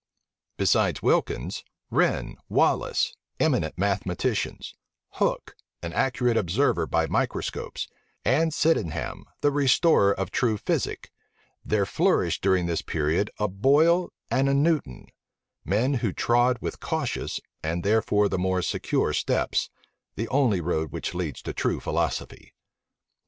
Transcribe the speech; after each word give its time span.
Besides 0.57 1.03
Wilkins, 1.03 1.63
Wren, 1.91 2.35
Wallis, 2.49 3.13
eminent 3.39 3.77
mathematicians, 3.77 4.73
Hooke, 5.19 5.55
an 5.83 5.93
accurate 5.93 6.37
observer 6.37 6.87
by 6.87 7.05
microscopes, 7.05 7.87
and 8.25 8.51
Sydenham, 8.51 9.25
the 9.41 9.51
restorer 9.51 10.11
of 10.11 10.31
true 10.31 10.57
physic, 10.57 11.11
there 11.63 11.85
flourished 11.85 12.41
during 12.41 12.65
this 12.65 12.81
period 12.81 13.29
a 13.37 13.47
Boyle 13.47 14.11
and 14.31 14.49
a 14.49 14.55
Newton; 14.55 15.05
men 15.63 15.93
who 15.93 16.11
trod 16.13 16.57
with 16.61 16.79
cautious, 16.79 17.39
and 17.61 17.83
therefore 17.83 18.27
the 18.27 18.39
more 18.39 18.63
secure 18.63 19.13
steps, 19.13 19.69
the 20.15 20.27
only 20.29 20.61
road 20.61 20.91
which 20.91 21.13
leads 21.13 21.43
to 21.43 21.53
true 21.53 21.79
philosophy. 21.79 22.55